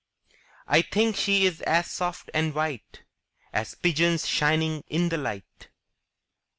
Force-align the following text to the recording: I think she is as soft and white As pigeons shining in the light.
I 0.67 0.81
think 0.81 1.15
she 1.15 1.45
is 1.45 1.61
as 1.61 1.85
soft 1.85 2.31
and 2.33 2.55
white 2.55 3.03
As 3.53 3.75
pigeons 3.75 4.27
shining 4.27 4.83
in 4.87 5.09
the 5.09 5.17
light. 5.19 5.69